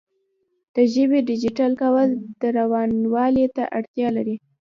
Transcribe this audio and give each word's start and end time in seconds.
د 0.75 0.77
ژبې 0.93 1.19
ډیجیټل 1.29 1.71
کول 1.81 2.09
روانوالي 2.59 3.45
ته 3.55 3.63
اړتیا 3.77 4.07
لري. 4.17 4.35